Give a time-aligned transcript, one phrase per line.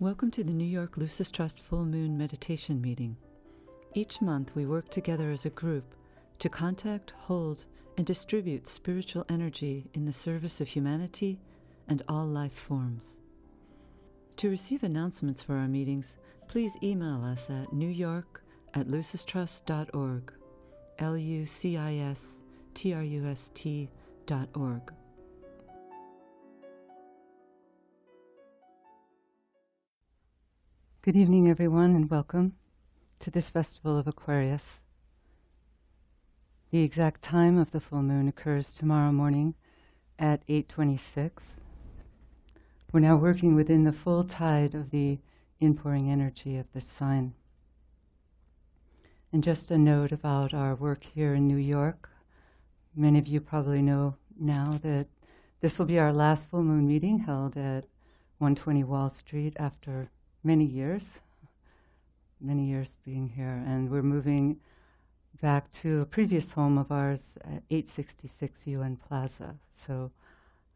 [0.00, 3.18] Welcome to the New York Lucis Trust Full Moon Meditation Meeting.
[3.92, 5.94] Each month, we work together as a group
[6.38, 7.66] to contact, hold,
[7.98, 11.38] and distribute spiritual energy in the service of humanity
[11.86, 13.20] and all life forms.
[14.38, 16.16] To receive announcements for our meetings,
[16.48, 18.40] please email us at newyork
[18.72, 20.32] at lucistrust.org,
[20.98, 22.40] L U C I S
[22.72, 23.90] T R U S T
[24.24, 24.94] dot org.
[31.02, 32.56] Good evening, everyone, and welcome
[33.20, 34.82] to this festival of Aquarius.
[36.70, 39.54] The exact time of the full moon occurs tomorrow morning
[40.18, 41.56] at 8:26.
[42.92, 45.20] We're now working within the full tide of the
[45.58, 47.32] inpouring energy of this sign.
[49.32, 52.10] And just a note about our work here in New York.
[52.94, 55.06] Many of you probably know now that
[55.60, 57.86] this will be our last full moon meeting held at
[58.36, 60.10] 120 Wall Street after
[60.42, 61.04] many years,
[62.40, 64.58] many years being here, and we're moving
[65.40, 69.56] back to a previous home of ours at 866 UN Plaza.
[69.72, 70.10] So,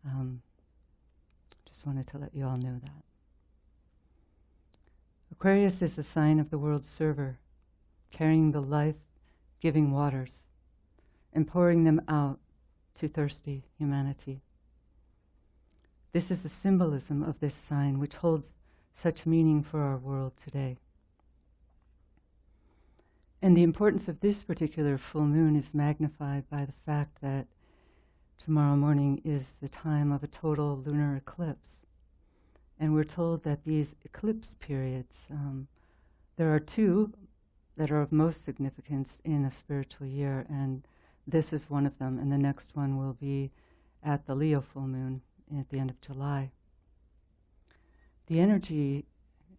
[0.04, 0.42] um,
[1.68, 3.02] just wanted to let you all know that.
[5.32, 7.38] Aquarius is the sign of the world's server,
[8.10, 8.94] carrying the life
[9.60, 10.34] giving waters
[11.32, 12.38] and pouring them out
[12.94, 14.40] to thirsty humanity.
[16.12, 18.50] This is the symbolism of this sign, which holds
[18.94, 20.76] such meaning for our world today.
[23.42, 27.46] And the importance of this particular full moon is magnified by the fact that
[28.38, 31.80] tomorrow morning is the time of a total lunar eclipse.
[32.80, 35.68] And we're told that these eclipse periods, um,
[36.36, 37.12] there are two
[37.76, 40.86] that are of most significance in a spiritual year, and
[41.26, 43.50] this is one of them, and the next one will be
[44.02, 45.20] at the Leo full moon
[45.58, 46.50] at the end of July
[48.26, 49.04] the energy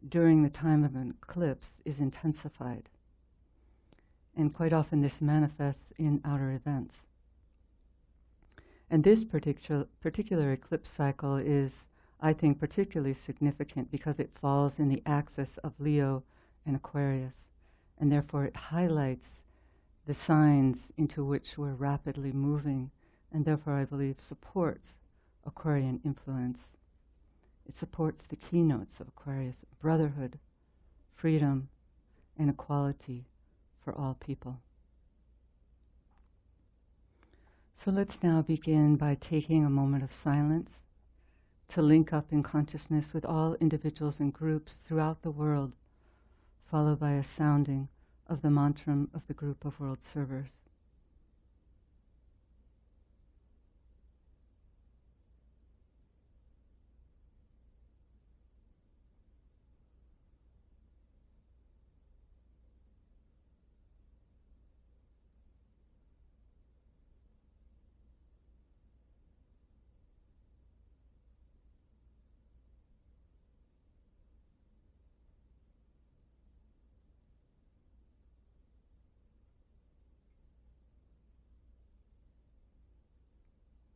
[0.08, 2.90] during the time of an eclipse is intensified.
[4.36, 6.96] And quite often this manifests in outer events.
[8.90, 11.86] And this particular, particular eclipse cycle is,
[12.22, 16.24] I think, particularly significant because it falls in the axis of Leo
[16.66, 17.48] and Aquarius.
[17.98, 19.42] And therefore it highlights
[20.06, 22.92] the signs into which we're rapidly moving,
[23.32, 24.96] and therefore I believe supports
[25.46, 26.70] Aquarian influence.
[27.68, 30.40] It supports the keynotes of Aquarius brotherhood,
[31.14, 31.70] freedom,
[32.38, 33.26] and equality
[33.84, 34.62] for all people.
[37.76, 40.84] So let's now begin by taking a moment of silence
[41.68, 45.74] to link up in consciousness with all individuals and groups throughout the world,
[46.66, 47.90] followed by a sounding
[48.28, 50.54] of the mantra of the group of world servers.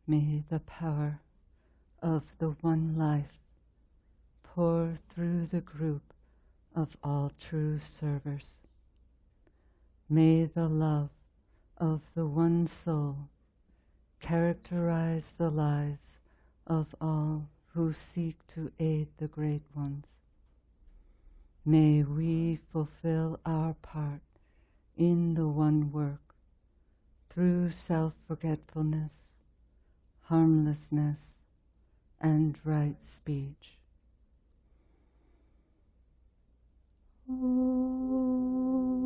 [0.09, 1.19] May the power
[2.01, 3.37] of the one life
[4.41, 6.15] pour through the group
[6.73, 8.53] of all true servers.
[10.09, 11.11] May the love
[11.77, 13.29] of the one soul
[14.19, 16.17] characterize the lives
[16.65, 20.07] of all who seek to aid the great ones.
[21.63, 24.21] May we fulfill our part
[24.97, 26.33] in the one work
[27.29, 29.13] through self forgetfulness
[30.29, 31.33] harmlessness,
[32.21, 33.77] and right speech.
[37.29, 38.98] Oh.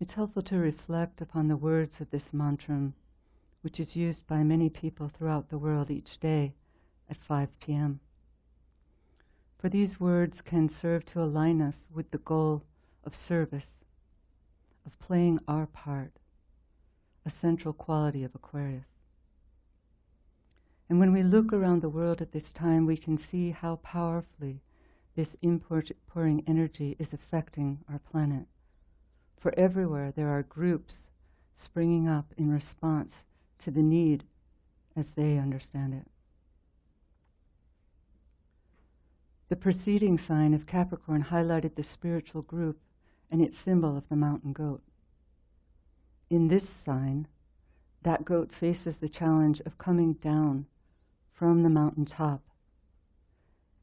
[0.00, 2.92] It's helpful to reflect upon the words of this mantra,
[3.62, 6.54] which is used by many people throughout the world each day
[7.10, 7.98] at 5 p.m.
[9.58, 12.62] For these words can serve to align us with the goal
[13.02, 13.78] of service,
[14.86, 16.12] of playing our part,
[17.26, 18.86] a central quality of Aquarius.
[20.88, 24.62] And when we look around the world at this time, we can see how powerfully
[25.16, 28.46] this import pouring energy is affecting our planet.
[29.38, 31.10] For everywhere there are groups
[31.54, 33.24] springing up in response
[33.58, 34.24] to the need
[34.96, 36.06] as they understand it.
[39.48, 42.80] The preceding sign of Capricorn highlighted the spiritual group
[43.30, 44.82] and its symbol of the mountain goat.
[46.28, 47.26] In this sign,
[48.02, 50.66] that goat faces the challenge of coming down
[51.32, 52.42] from the mountain top.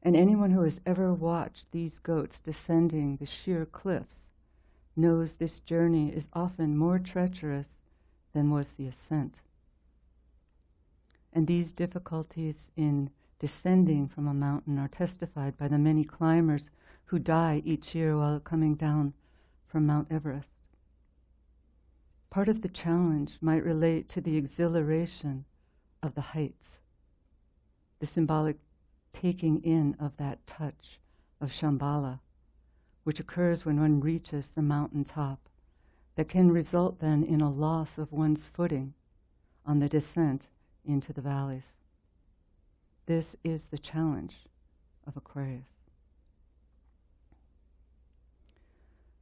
[0.02, 4.25] And anyone who has ever watched these goats descending the sheer cliffs
[4.96, 7.78] knows this journey is often more treacherous
[8.32, 9.40] than was the ascent.
[11.32, 16.70] And these difficulties in descending from a mountain are testified by the many climbers
[17.06, 19.12] who die each year while coming down
[19.66, 20.50] from Mount Everest.
[22.30, 25.44] Part of the challenge might relate to the exhilaration
[26.02, 26.78] of the heights,
[27.98, 28.58] the symbolic
[29.12, 31.00] taking in of that touch
[31.40, 32.20] of Shambhala,
[33.06, 35.38] which occurs when one reaches the mountain top,
[36.16, 38.92] that can result then in a loss of one's footing
[39.64, 40.48] on the descent
[40.84, 41.66] into the valleys.
[43.06, 44.38] This is the challenge
[45.06, 45.68] of Aquarius.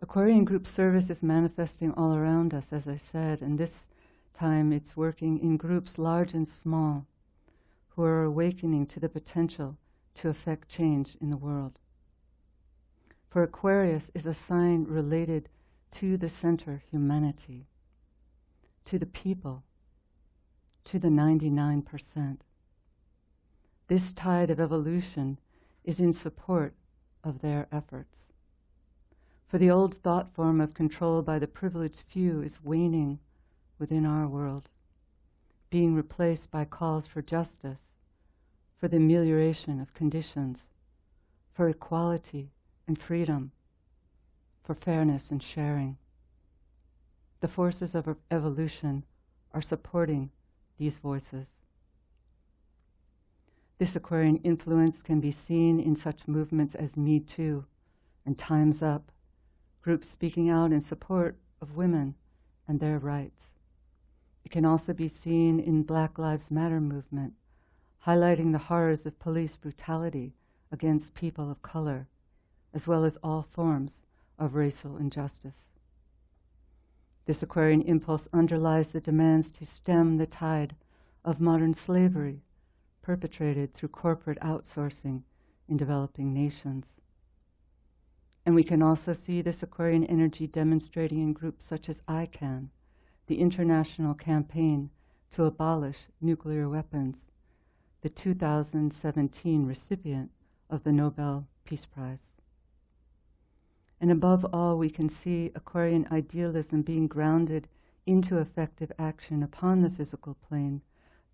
[0.01, 3.87] Aquarian group service is manifesting all around us, as I said, and this
[4.33, 7.05] time it's working in groups large and small
[7.89, 9.77] who are awakening to the potential
[10.15, 11.81] to affect change in the world.
[13.35, 15.49] For Aquarius is a sign related
[15.91, 17.67] to the center humanity,
[18.85, 19.65] to the people,
[20.85, 22.39] to the 99%.
[23.89, 25.41] This tide of evolution
[25.83, 26.75] is in support
[27.25, 28.19] of their efforts.
[29.49, 33.19] For the old thought form of control by the privileged few is waning
[33.81, 34.71] within our world,
[35.71, 37.81] being replaced by calls for justice,
[38.77, 40.63] for the amelioration of conditions,
[41.53, 42.53] for equality
[42.87, 43.53] and freedom,
[44.63, 45.99] for fairness and sharing.
[47.41, 49.05] The forces of evolution
[49.53, 50.31] are supporting
[50.79, 51.49] these voices.
[53.79, 57.67] This Aquarian influence can be seen in such movements as Me Too
[58.25, 59.11] and Time's Up,
[59.83, 62.15] groups speaking out in support of women
[62.67, 63.43] and their rights.
[64.45, 67.35] It can also be seen in Black Lives Matter movement,
[68.07, 70.35] highlighting the horrors of police brutality
[70.71, 72.09] against people of color,
[72.75, 74.01] as well as all forms
[74.39, 75.63] of racial injustice.
[77.27, 80.75] This Aquarian impulse underlies the demands to stem the tide
[81.25, 82.43] of modern slavery
[83.01, 85.23] perpetrated through corporate outsourcing
[85.69, 86.87] in developing nations.
[88.45, 92.69] And we can also see this Aquarian energy demonstrating in groups such as ICAN,
[93.27, 94.91] the international campaign
[95.31, 97.31] to abolish nuclear weapons,
[98.03, 100.31] the 2017 recipient
[100.69, 102.34] of the Nobel Peace Prize.
[104.05, 107.69] And above all, we can see Aquarian idealism being grounded
[108.05, 110.83] into effective action upon the physical plane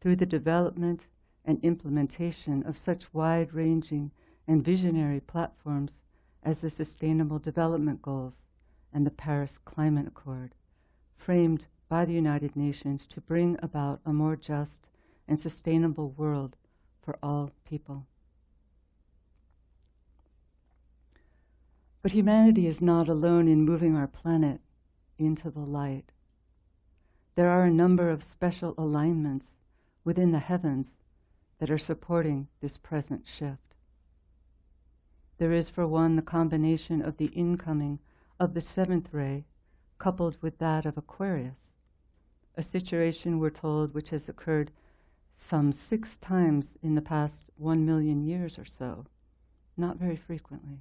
[0.01, 1.09] through the development
[1.45, 4.13] and implementation of such wide ranging
[4.47, 6.01] and visionary platforms
[6.45, 8.45] as the Sustainable Development Goals
[8.93, 10.55] and the Paris Climate Accord,
[11.17, 14.89] framed by the United Nations to bring about a more just
[15.27, 16.57] and sustainable world
[17.03, 18.07] for all people.
[22.03, 24.61] But humanity is not alone in moving our planet
[25.19, 26.13] into the light.
[27.35, 29.59] There are a number of special alignments
[30.05, 30.97] within the heavens
[31.59, 33.77] that are supporting this present shift.
[35.39, 37.99] There is, for one, the combination of the incoming
[38.39, 39.45] of the seventh ray
[39.99, 41.77] coupled with that of Aquarius,
[42.57, 44.73] a situation, we're told, which has occurred
[45.37, 49.07] some six times in the past one million years or so,
[49.77, 50.81] not very frequently.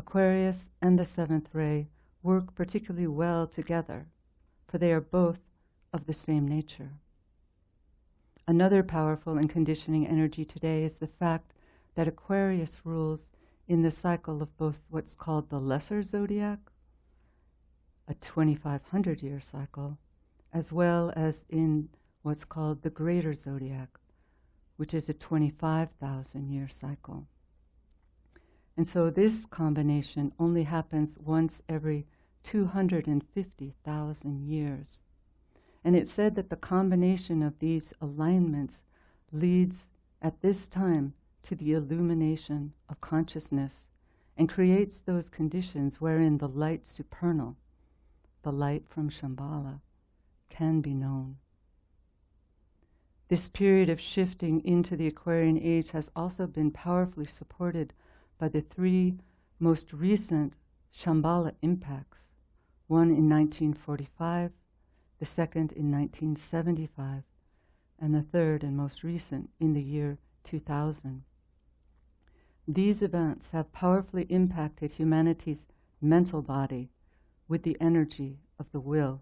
[0.00, 1.86] Aquarius and the seventh ray
[2.22, 4.06] work particularly well together,
[4.66, 5.40] for they are both
[5.92, 6.92] of the same nature.
[8.48, 11.52] Another powerful and conditioning energy today is the fact
[11.96, 13.26] that Aquarius rules
[13.68, 16.60] in the cycle of both what's called the lesser zodiac,
[18.08, 19.98] a 2500 year cycle,
[20.50, 21.90] as well as in
[22.22, 23.90] what's called the greater zodiac,
[24.78, 27.26] which is a 25,000 year cycle.
[28.80, 32.06] And so this combination only happens once every
[32.44, 35.00] 250,000 years.
[35.84, 38.80] And it said that the combination of these alignments
[39.32, 39.84] leads
[40.22, 43.74] at this time to the illumination of consciousness
[44.38, 47.58] and creates those conditions wherein the light supernal,
[48.44, 49.82] the light from Shambhala,
[50.48, 51.36] can be known.
[53.28, 57.92] This period of shifting into the Aquarian age has also been powerfully supported
[58.40, 59.18] by the three
[59.58, 60.54] most recent
[60.92, 62.22] Shambhala impacts
[62.86, 64.50] one in 1945,
[65.18, 67.22] the second in 1975,
[68.00, 71.22] and the third and most recent in the year 2000.
[72.66, 75.66] These events have powerfully impacted humanity's
[76.00, 76.88] mental body
[77.46, 79.20] with the energy of the will.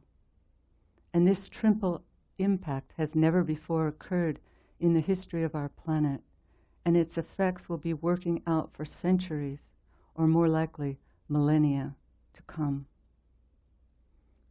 [1.12, 2.04] And this triple
[2.38, 4.38] impact has never before occurred
[4.78, 6.22] in the history of our planet,
[6.88, 9.68] and its effects will be working out for centuries,
[10.14, 11.94] or more likely, millennia
[12.32, 12.86] to come.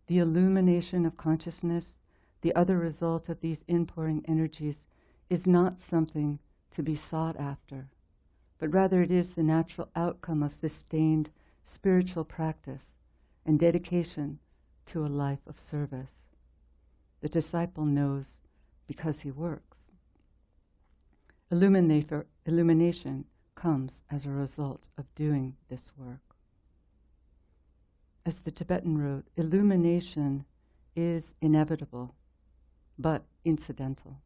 [0.05, 1.95] The illumination of consciousness,
[2.41, 4.85] the other result of these inpouring energies,
[5.31, 6.37] is not something
[6.69, 7.89] to be sought after,
[8.59, 11.31] but rather it is the natural outcome of sustained
[11.65, 12.93] spiritual practice
[13.47, 14.37] and dedication
[14.85, 16.11] to a life of service.
[17.21, 18.41] The disciple knows
[18.85, 19.86] because he works.
[21.51, 23.25] Illumination
[23.55, 26.27] comes as a result of doing this work
[28.27, 30.43] as the Tibetan wrote, illumination
[30.97, 32.13] is inevitable,
[32.99, 34.17] but incidental.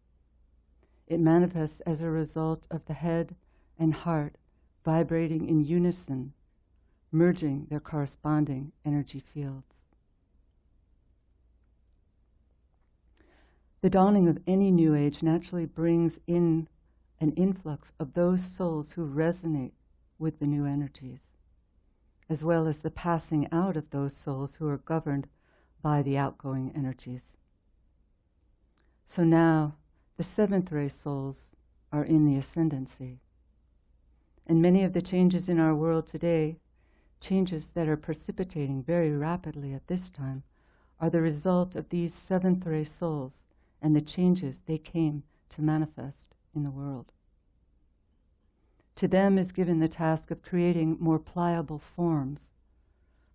[1.06, 3.36] It manifests as a result of the head
[3.78, 4.38] and heart
[4.84, 6.34] vibrating in unison,
[7.12, 9.76] merging their corresponding energy fields.
[13.82, 16.68] The dawning of any new age naturally brings in
[17.22, 19.72] an influx of those souls who resonate
[20.20, 21.22] with the new energies
[22.32, 25.28] as well as the passing out of those souls who are governed
[25.82, 27.34] by the outgoing energies.
[29.06, 29.76] So now
[30.16, 31.50] the seventh ray souls
[31.92, 33.20] are in the ascendancy.
[34.48, 36.56] And many of the changes in our world today,
[37.20, 40.44] changes that are precipitating very rapidly at this time,
[41.02, 43.42] are the result of these seventh ray souls
[43.82, 47.12] and the changes they came to manifest in the world.
[48.96, 52.50] To them is given the task of creating more pliable forms,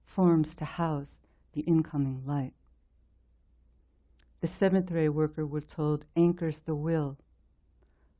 [0.04, 1.20] forms to house
[1.52, 2.52] the incoming light.
[4.40, 7.18] The seventh ray worker, we're told, anchors the will,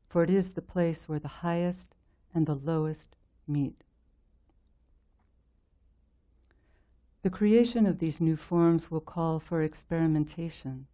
[0.08, 1.94] for it is the place where the highest
[2.34, 3.84] and the lowest meet.
[7.22, 10.86] The creation of these new forms will call for experimentation.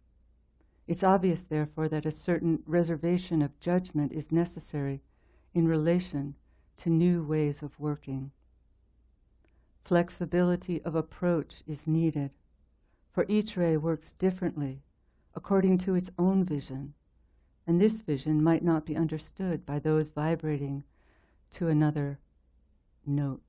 [0.87, 5.01] It's obvious, therefore, that a certain reservation of judgment is necessary
[5.53, 6.35] in relation
[6.77, 8.31] to new ways of working.
[9.85, 12.31] Flexibility of approach is needed,
[13.11, 14.81] for each ray works differently
[15.35, 16.93] according to its own vision,
[17.65, 20.83] and this vision might not be understood by those vibrating
[21.51, 22.19] to another
[23.05, 23.41] note.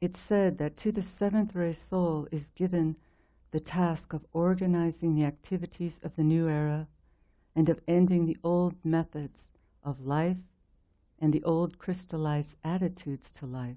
[0.00, 2.96] It's said that to the seventh ray soul is given
[3.54, 6.88] the task of organizing the activities of the new era
[7.54, 9.52] and of ending the old methods
[9.84, 10.38] of life
[11.20, 13.76] and the old crystallized attitudes to life,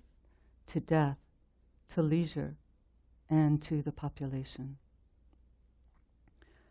[0.65, 1.19] to death,
[1.87, 2.57] to leisure,
[3.29, 4.77] and to the population.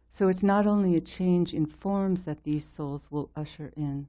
[0.09, 4.09] So it's not only a change in forms that these souls will usher in,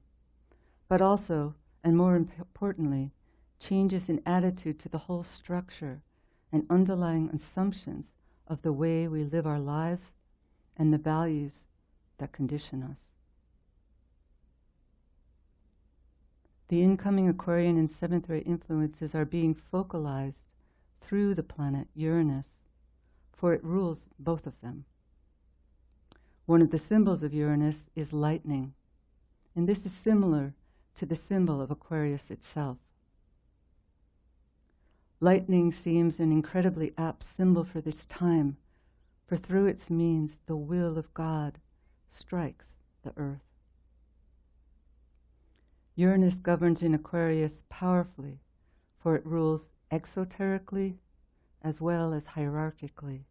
[0.88, 3.12] but also, and more importantly,
[3.60, 6.02] changes in attitude to the whole structure
[6.50, 8.10] and underlying assumptions
[8.48, 10.06] of the way we live our lives
[10.76, 11.64] and the values
[12.18, 13.06] that condition us.
[16.68, 20.42] The incoming Aquarian and seventh ray influences are being focalized
[21.00, 22.46] through the planet Uranus,
[23.32, 24.84] for it rules both of them.
[26.44, 28.74] One of the symbols of Uranus is lightning,
[29.54, 30.54] and this is similar
[30.96, 32.78] to the symbol of Aquarius itself.
[35.20, 38.56] Lightning seems an incredibly apt symbol for this time,
[39.26, 41.58] for through its means the will of God
[42.08, 43.42] strikes the earth.
[45.96, 48.38] Uranus governs in Aquarius powerfully,
[48.96, 50.98] for it rules exoterically
[51.62, 53.24] as well as hierarchically,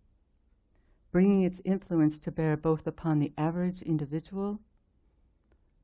[1.11, 4.59] bringing its influence to bear both upon the average individual,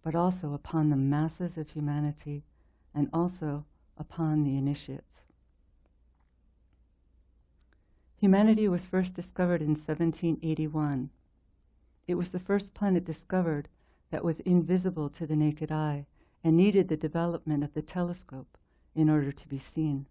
[0.01, 2.43] but also upon the masses of humanity
[2.93, 3.63] and also
[3.97, 5.21] upon the initiates.
[8.23, 11.09] Humanity was first discovered in 1781.
[12.07, 13.67] It was the first planet discovered
[14.11, 16.05] that was invisible to the naked eye
[16.41, 18.57] and needed the development of the telescope
[18.95, 20.05] in order to be seen.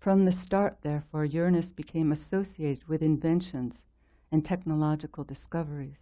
[0.00, 3.82] From the start, therefore, Uranus became associated with inventions
[4.32, 5.98] and technological discoveries.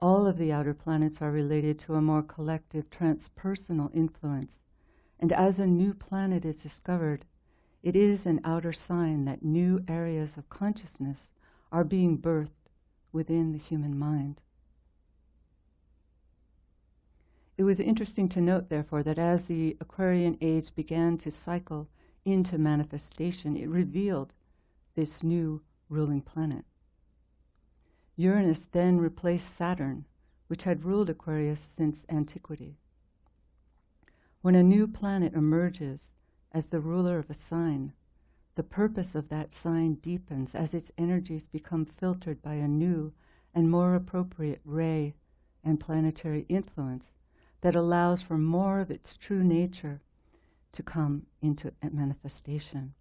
[0.00, 4.54] All of the outer planets are related to a more collective transpersonal influence,
[5.18, 7.26] and as a new planet is discovered,
[7.82, 11.30] it is an outer sign that new areas of consciousness
[11.72, 12.68] are being birthed
[13.12, 14.42] within the human mind.
[17.56, 21.88] It was interesting to note, therefore, that as the Aquarian age began to cycle
[22.24, 24.32] into manifestation, it revealed
[24.94, 26.64] this new ruling planet.
[28.16, 30.04] Uranus then replaced Saturn,
[30.48, 32.76] which had ruled Aquarius since antiquity.
[34.42, 36.12] When a new planet emerges
[36.52, 37.92] as the ruler of a sign,
[38.56, 43.12] the purpose of that sign deepens as its energies become filtered by a new
[43.54, 45.14] and more appropriate ray
[45.64, 47.12] and planetary influence
[47.60, 50.00] that allows for more of its true nature
[50.72, 52.94] to come into manifestation.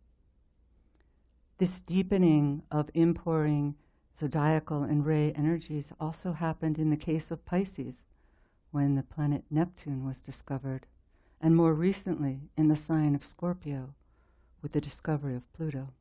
[1.57, 3.75] This deepening of inpouring
[4.17, 8.03] zodiacal and ray energies also happened in the case of Pisces
[8.71, 10.85] when the planet Neptune was discovered,
[11.41, 13.93] and more recently in the sign of Scorpio
[14.61, 15.93] with the discovery of Pluto.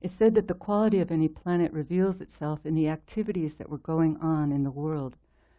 [0.00, 3.78] It's said that the quality of any planet reveals itself in the activities that were
[3.78, 5.16] going on in the world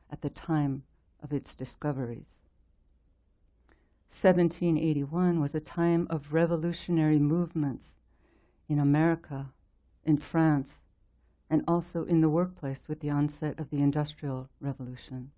[0.10, 0.84] at the time
[1.22, 2.38] of its discoveries.
[4.10, 7.93] 1781 was a time of revolutionary movements
[8.69, 9.51] in America,
[10.05, 10.79] in France,
[11.50, 15.31] and also in the workplace with the onset of the Industrial Revolution.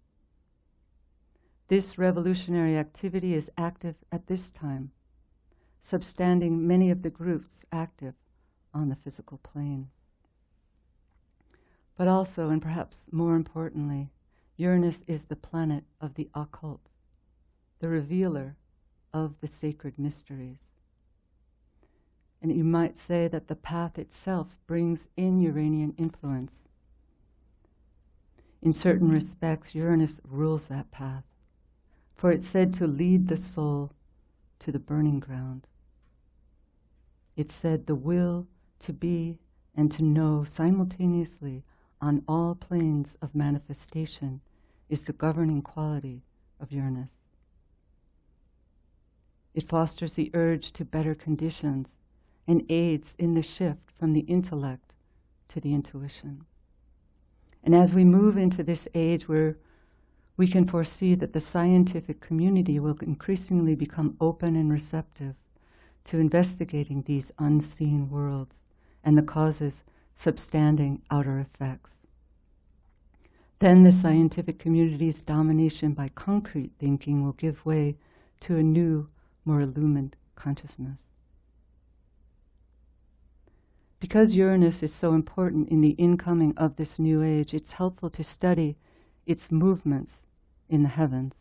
[1.70, 4.90] This revolutionary activity is active at this time,
[5.86, 8.16] substanding many of the groups active
[8.74, 9.90] on the physical plane.
[11.96, 14.10] But also, and perhaps more importantly,
[14.58, 16.90] Uranus is the planet of the occult,
[17.78, 18.56] the revealer
[19.14, 20.70] of the sacred mysteries.
[22.42, 26.64] And you might say that the path itself brings in Uranian influence.
[28.60, 31.26] In certain respects, Uranus rules that path,
[32.20, 33.94] for it said to lead the soul
[34.60, 35.66] to the burning ground.
[37.38, 38.46] It said the will
[38.80, 39.40] to be
[39.74, 41.64] and to know simultaneously
[42.02, 44.42] on all planes of manifestation
[44.90, 46.24] is the governing quality
[46.60, 47.12] of Uranus.
[49.54, 51.94] It fosters the urge to better conditions
[52.46, 54.94] and aids in the shift from the intellect
[55.48, 56.44] to the intuition.
[57.64, 59.56] And as we move into this age where
[60.39, 65.36] we can foresee that the scientific community will increasingly become open and receptive
[66.06, 68.56] to investigating these unseen worlds
[69.04, 69.84] and the causes
[70.17, 71.91] substanding outer effects.
[73.60, 77.97] Then the scientific community's domination by concrete thinking will give way
[78.39, 79.10] to a new,
[79.43, 80.99] more illumined consciousness.
[83.99, 88.23] Because Uranus is so important in the incoming of this new age, it's helpful to
[88.23, 88.78] study
[89.25, 90.21] its movements
[90.69, 91.34] in the heavens.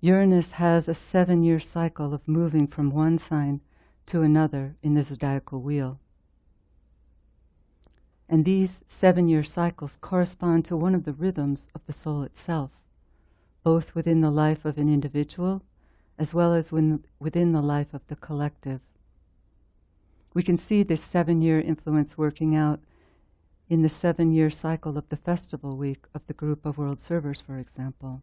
[0.00, 3.60] Uranus has a seven year cycle of moving from one sign
[4.06, 5.98] to another in the zodiacal wheel.
[8.28, 12.70] And these seven year cycles correspond to one of the rhythms of the soul itself,
[13.62, 15.62] both within the life of an individual
[16.18, 18.80] as well as within the life of the collective.
[20.32, 22.80] We can see this seven year influence working out
[23.74, 27.40] in the seven year cycle of the festival week of the group of world servers,
[27.40, 28.22] for example.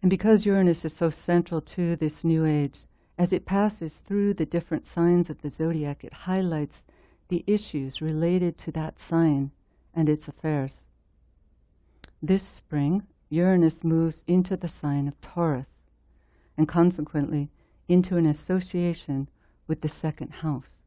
[0.00, 2.86] And because Uranus is so central to this new age,
[3.18, 6.84] as it passes through the different signs of the zodiac, it highlights
[7.26, 9.50] the issues related to that sign
[9.92, 10.84] and its affairs.
[12.22, 15.80] This spring, Uranus moves into the sign of Taurus,
[16.56, 17.50] and consequently
[17.88, 19.28] into an association
[19.66, 20.81] with the second house.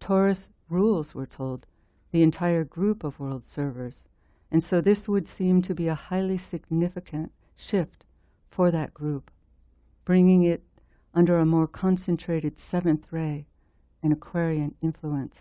[0.00, 1.66] Taurus rules, we're told,
[2.10, 4.02] the entire group of world servers,
[4.50, 8.04] and so this would seem to be a highly significant shift
[8.50, 9.30] for that group,
[10.04, 10.64] bringing it
[11.14, 13.46] under a more concentrated seventh ray
[14.02, 15.36] an Aquarian influence.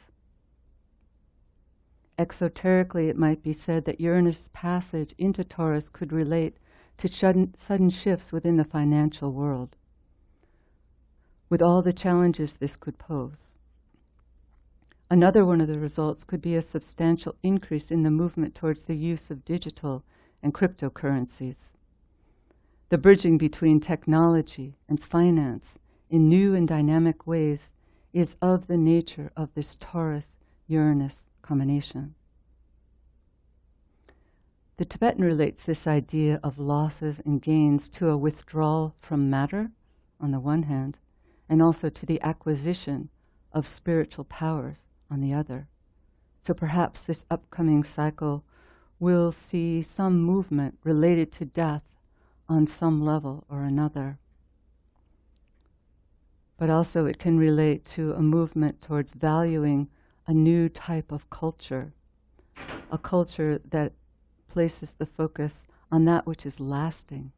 [2.18, 6.58] Exoterically, it might be said that Uranus' passage into Taurus could relate
[6.98, 9.78] to sudden shifts within the financial world,
[11.48, 13.48] with all the challenges this could pose.
[15.12, 18.96] Another one of the results could be a substantial increase in the movement towards the
[18.96, 20.04] use of digital
[20.44, 21.72] and cryptocurrencies.
[22.90, 25.80] The bridging between technology and finance
[26.12, 27.72] in new and dynamic ways
[28.14, 30.36] is of the nature of this Taurus
[30.68, 32.14] Uranus combination.
[34.78, 39.72] The Tibetan relates this idea of losses and gains to a withdrawal from matter,
[40.22, 41.00] on the one hand,
[41.50, 43.10] and also to the acquisition
[43.52, 44.78] of spiritual powers,
[45.10, 45.68] on the other.
[46.44, 48.44] So perhaps this upcoming cycle
[49.00, 51.84] will see some movement related to death
[52.48, 54.20] on some level or another
[56.60, 59.88] but also it can relate to a movement towards valuing
[60.28, 61.94] a new type of culture,
[62.92, 63.94] a culture that
[64.50, 67.32] places the focus on that which is lasting.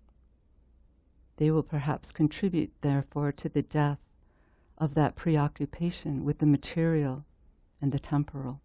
[1.38, 4.00] They will perhaps contribute, therefore, to the death
[4.80, 7.24] of that preoccupation with the material
[7.82, 8.62] and the temporal.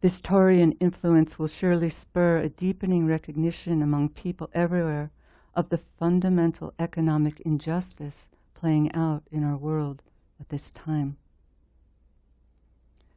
[0.00, 5.10] This Taurian influence will surely spur a deepening recognition among people everywhere
[5.54, 10.02] of the fundamental economic injustice playing out in our world
[10.38, 11.16] at this time.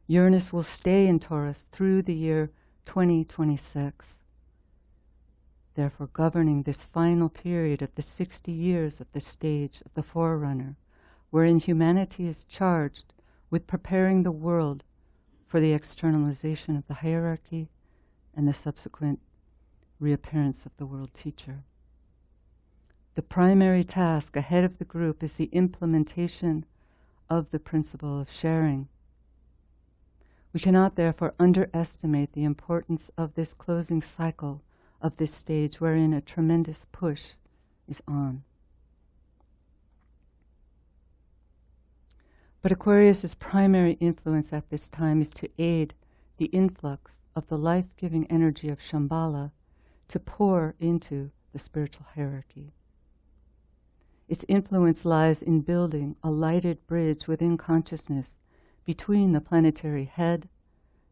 [0.07, 2.49] Uranus will stay in Taurus through the year
[2.85, 4.17] 2026,
[5.75, 10.75] therefore governing this final period of the 60 years of the stage of the Forerunner,
[11.29, 13.13] wherein humanity is charged
[13.49, 14.83] with preparing the world
[15.47, 17.69] for the externalization of the hierarchy
[18.35, 19.19] and the subsequent
[19.99, 21.63] reappearance of the world teacher.
[23.15, 26.65] The primary task ahead of the group is the implementation
[27.29, 28.87] of the principle of sharing.
[30.53, 34.63] We cannot therefore underestimate the importance of this closing cycle
[35.01, 37.33] of this stage wherein a tremendous push
[37.87, 38.43] is on.
[42.61, 45.93] But Aquarius's primary influence at this time is to aid
[46.37, 49.51] the influx of the life giving energy of Shambhala
[50.09, 52.73] to pour into the spiritual hierarchy.
[54.27, 58.37] Its influence lies in building a lighted bridge within consciousness
[58.85, 60.49] between the planetary head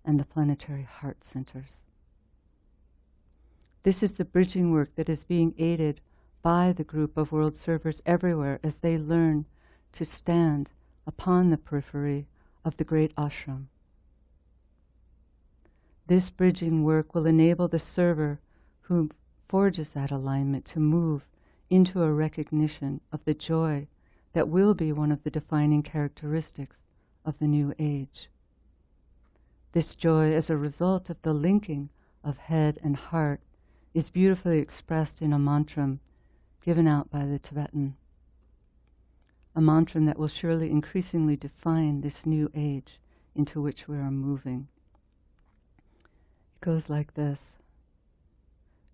[0.04, 1.78] and the planetary heart centers.
[3.84, 6.02] This is the bridging work that is being aided
[6.42, 9.46] by the group of world servers everywhere as they learn
[9.94, 10.72] to stand
[11.08, 12.28] upon the periphery
[12.63, 13.67] of the great ashram.
[16.06, 18.39] This bridging work will enable the server
[18.82, 19.10] who
[19.48, 21.26] forges that alignment to move
[21.70, 23.88] into a recognition of the joy
[24.34, 26.84] that will be one of the defining characteristics
[27.26, 28.30] of the new age.
[29.72, 31.89] This joy, as a result of the linking
[32.24, 33.41] of head and heart,
[33.93, 35.98] is beautifully expressed in a mantra
[36.62, 37.96] given out by the Tibetan.
[39.58, 43.00] A mantra that will surely increasingly define this new age
[43.34, 44.67] into which we are moving.
[46.54, 47.56] It goes like this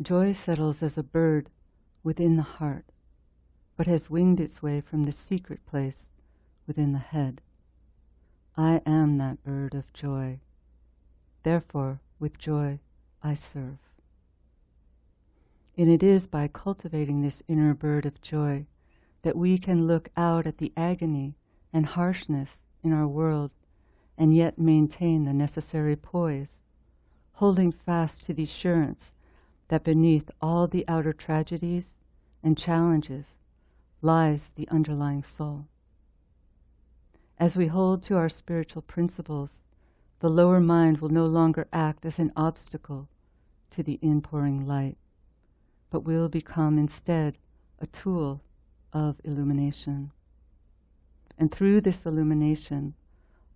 [0.01, 1.49] Joy settles as a bird
[2.01, 2.85] within the heart,
[3.75, 6.07] but has winged its way from the secret place
[6.65, 7.41] within the head.
[8.55, 10.39] I am that bird of joy.
[11.43, 12.79] Therefore, with joy,
[13.21, 13.79] I serve.
[15.77, 18.65] And it is by cultivating this inner bird of joy
[19.23, 21.35] that we can look out at the agony
[21.73, 23.55] and harshness in our world
[24.17, 26.61] and yet maintain the necessary poise,
[27.33, 29.11] holding fast to the assurance
[29.69, 31.95] that beneath all the outer tragedies
[32.43, 33.37] and challenges
[34.01, 35.65] lies the underlying soul.
[37.39, 39.61] As we hold to our spiritual principles,
[40.19, 43.09] the lower mind will no longer act as an obstacle
[43.71, 44.97] to the inpouring light,
[45.89, 47.37] but will become instead
[47.79, 48.41] a tool
[48.93, 50.11] of illumination.
[51.37, 52.93] And through this illumination,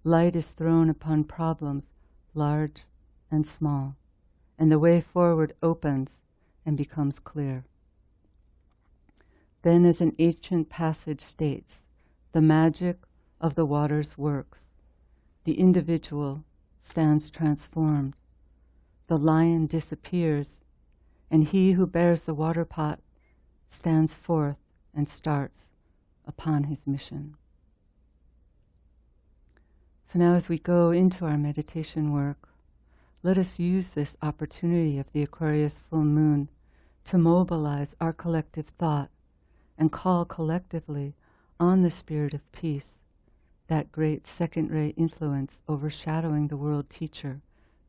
[0.03, 1.87] light is thrown upon problems
[2.33, 2.83] large
[3.31, 3.95] and small,
[4.57, 6.19] and the way forward opens
[6.65, 7.65] and becomes clear.
[9.61, 11.81] Then, as an ancient passage states,
[12.31, 12.99] the magic
[13.39, 14.67] of the waters works.
[15.43, 16.43] The individual
[16.79, 18.15] stands transformed.
[19.07, 20.57] The lion disappears,
[21.29, 22.99] and he who bears the water pot
[23.67, 24.57] stands forth
[24.97, 25.67] and starts
[26.25, 27.35] upon his mission.
[30.11, 32.49] So now, as we go into our meditation work,
[33.21, 36.49] let us use this opportunity of the Aquarius full moon
[37.05, 39.09] to mobilize our collective thought
[39.77, 41.13] and call collectively
[41.59, 42.99] on the spirit of peace,
[43.67, 47.41] that great second ray influence overshadowing the world teacher,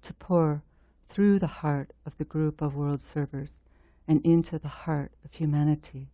[0.03, 0.63] to pour
[1.09, 3.59] through the heart of the group of world servers
[4.07, 6.09] and into the heart of humanity,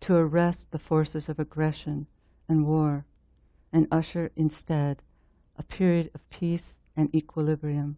[0.00, 2.06] to arrest the forces of aggression
[2.48, 3.04] and war,
[3.72, 5.02] and usher instead
[5.56, 7.96] a period of peace and equilibrium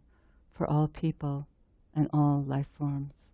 [0.52, 1.46] for all people
[1.94, 3.27] and all life forms.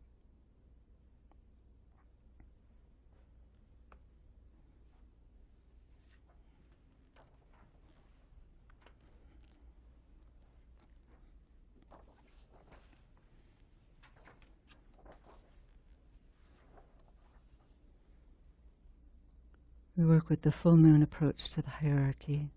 [20.04, 22.50] We work with the full moon approach to the hierarchy,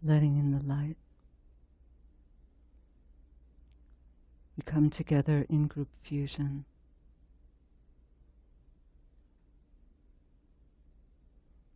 [0.00, 0.94] letting in the light.
[4.56, 6.66] We come together in group fusion.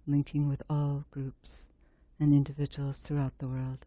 [0.07, 1.65] Linking with all groups
[2.21, 3.87] and individuals throughout the world.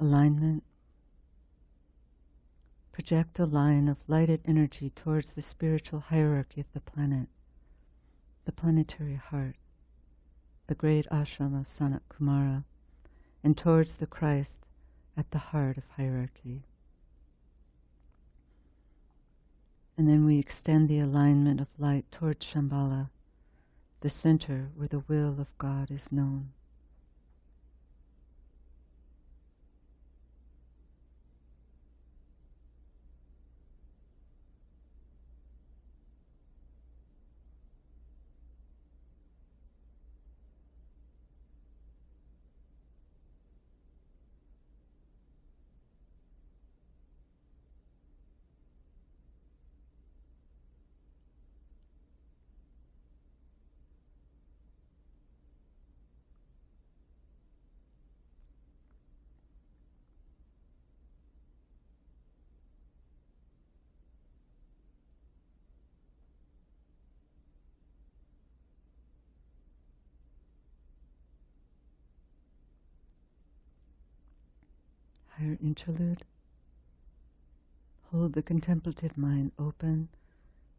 [0.00, 0.62] Alignment.
[2.92, 7.26] Project a line of lighted energy towards the spiritual hierarchy of the planet,
[8.44, 9.56] the planetary heart,
[10.68, 12.62] the great ashram of Sanat Kumara,
[13.42, 14.68] and towards the Christ
[15.16, 16.62] at the heart of hierarchy.
[19.96, 23.10] And then we extend the alignment of light towards Shambhala,
[24.00, 26.50] the center where the will of God is known.
[75.38, 76.22] Higher interlude.
[78.10, 80.08] Hold the contemplative mind open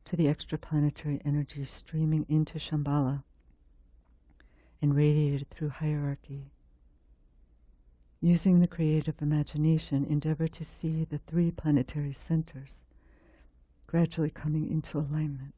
[0.06, 3.24] to the extraplanetary energy streaming into Shambhala
[4.82, 6.52] and radiated through hierarchy.
[8.22, 12.80] Using the creative imagination, endeavor to see the three planetary centers
[13.88, 15.54] gradually coming into alignment.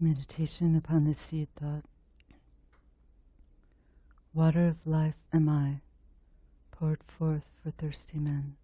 [0.00, 1.84] Meditation upon the seed thought.
[4.32, 5.80] Water of life am I,
[6.70, 8.54] poured forth for thirsty men.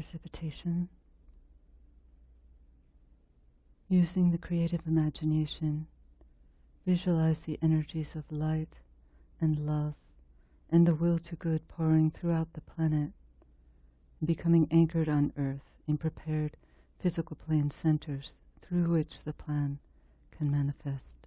[0.00, 0.88] Precipitation,
[3.86, 5.86] using the creative imagination,
[6.86, 8.78] visualize the energies of light
[9.42, 9.92] and love
[10.70, 13.10] and the will to good pouring throughout the planet,
[14.24, 16.56] becoming anchored on earth in prepared
[16.98, 19.78] physical plane centers through which the plan
[20.30, 21.26] can manifest.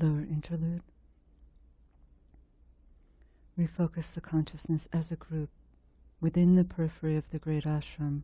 [0.00, 0.82] Lower interlude.
[3.58, 5.48] Refocus the consciousness as a group
[6.20, 8.22] within the periphery of the great ashram.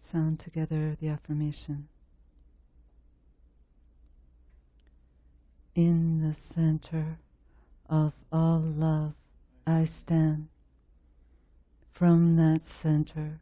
[0.00, 1.88] Sound together the affirmation.
[5.74, 7.18] In the center
[7.90, 9.14] of all love,
[9.66, 10.48] I stand.
[11.98, 13.40] From that center,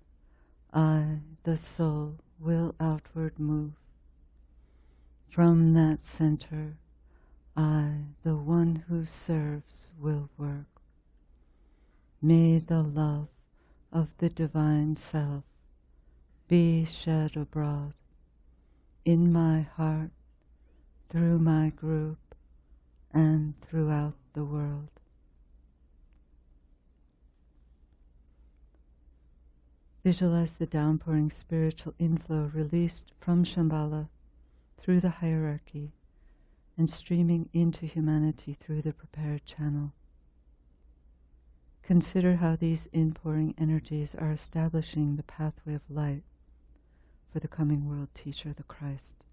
[0.73, 3.73] I, the soul, will outward move.
[5.29, 6.79] From that center,
[7.55, 10.81] I, the one who serves, will work.
[12.23, 13.29] May the love
[13.93, 15.45] of the Divine Self
[16.49, 17.93] be shed abroad
[19.05, 20.13] in my heart,
[21.11, 22.35] through my group,
[23.13, 24.96] and throughout the world.
[30.07, 34.09] Visualize the downpouring spiritual inflow released from Shambhala
[34.79, 35.91] through the hierarchy
[36.79, 39.95] and streaming into humanity through the prepared channel.
[41.83, 46.23] Consider how these inpouring energies are establishing the pathway of light
[47.33, 49.26] for the coming world teacher, the Christ.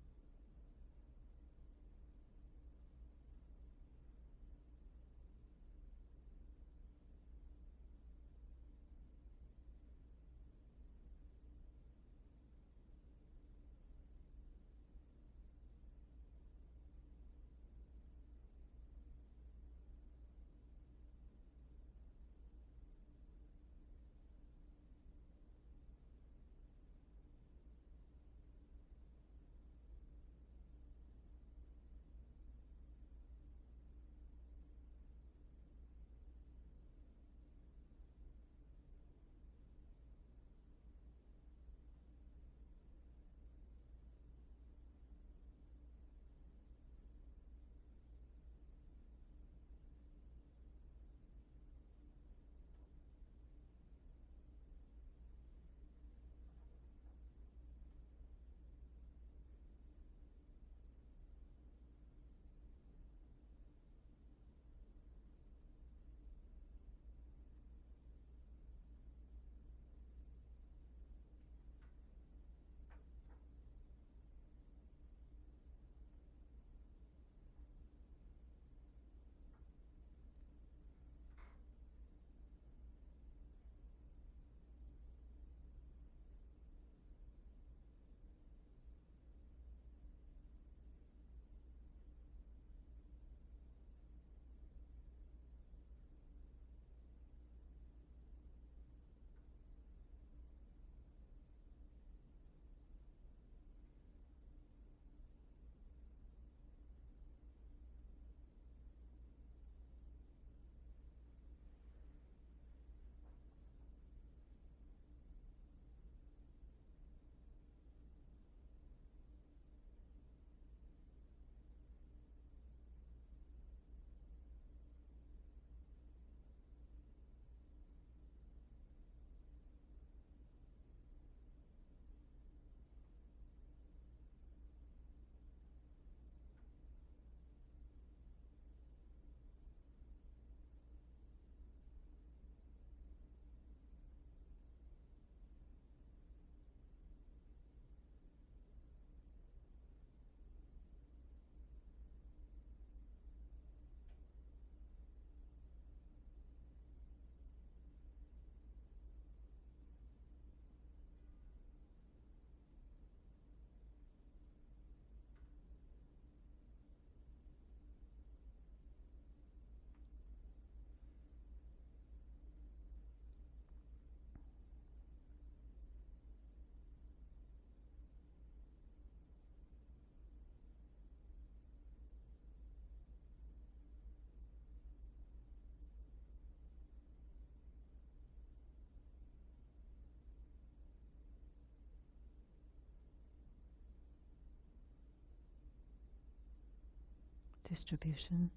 [197.74, 198.52] Distribution,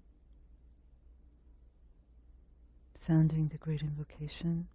[2.93, 4.67] sounding the great invocation,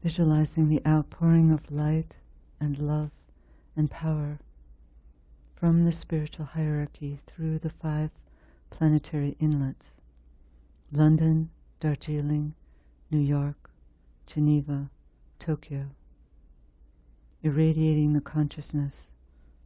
[0.00, 2.14] visualizing the outpouring of light
[2.60, 3.10] and love
[3.74, 4.38] and power
[5.56, 8.10] from the spiritual hierarchy through the five
[8.70, 9.86] planetary inlets
[10.92, 12.54] London, Darjeeling,
[13.10, 13.70] New York,
[14.24, 14.88] Geneva,
[15.40, 15.86] Tokyo,
[17.42, 19.08] irradiating the consciousness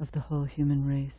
[0.00, 1.18] of the whole human race.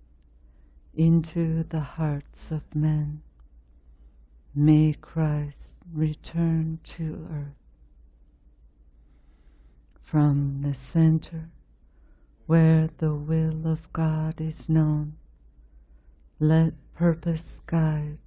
[0.93, 3.21] into the hearts of men.
[4.53, 7.55] May Christ return to earth.
[10.03, 11.49] From the center
[12.45, 15.13] where the will of God is known,
[16.39, 18.17] let purpose guide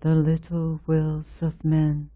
[0.00, 2.08] the little wills of men,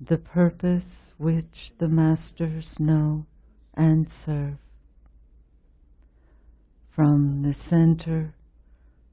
[0.00, 3.26] the purpose which the masters know
[3.74, 4.56] and serve.
[6.88, 8.34] From the center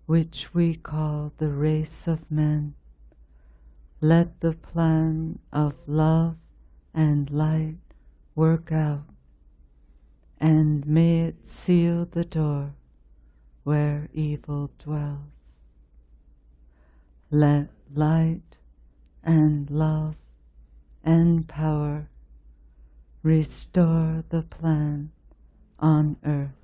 [0.10, 2.74] which we call the race of men,
[4.01, 6.36] let the plan of love
[6.95, 7.78] and light
[8.34, 9.05] work out,
[10.39, 12.74] and may it seal the door
[13.64, 15.60] where evil dwells.
[17.30, 18.57] Let light
[19.24, 20.16] and love
[21.03, 22.10] and power
[23.22, 25.12] restore the plan
[25.80, 26.59] on earth.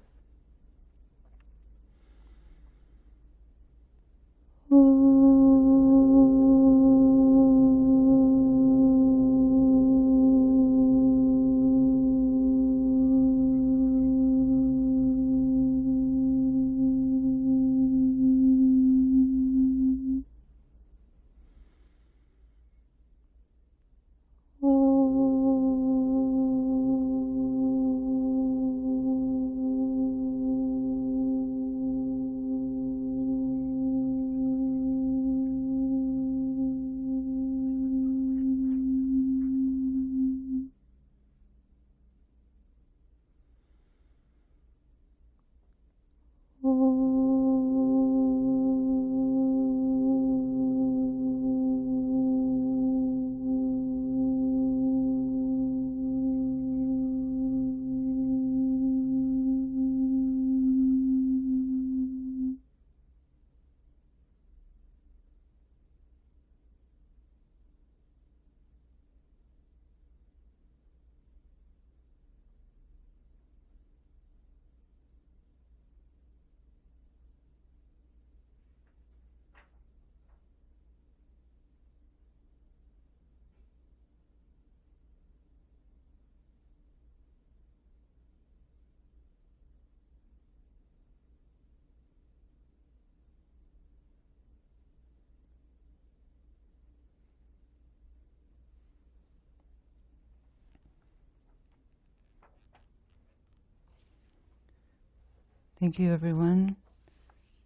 [105.86, 106.78] Thank you, everyone.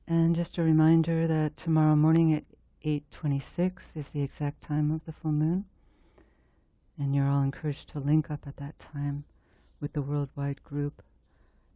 [0.06, 2.44] And just a reminder that tomorrow morning at
[2.84, 5.64] 8:26 is the exact time of the full moon,
[6.98, 9.24] and you're all encouraged to link up at that time
[9.80, 11.02] with the worldwide group.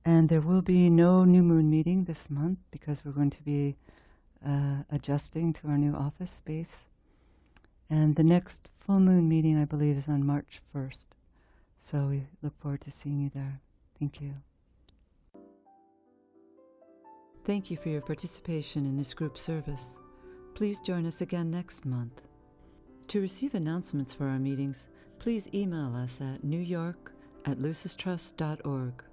[0.03, 3.77] And there will be no new moon meeting this month because we're going to be
[4.45, 6.75] uh, adjusting to our new office space.
[7.89, 11.05] And the next full moon meeting, I believe, is on March 1st.
[11.81, 13.61] So we look forward to seeing you there.
[13.97, 14.33] Thank you.
[17.45, 19.97] Thank you for your participation in this group service.
[20.53, 22.21] Please join us again next month.
[23.09, 24.87] To receive announcements for our meetings,
[25.19, 27.11] please email us at newyork
[27.45, 29.03] at lucistrust.org.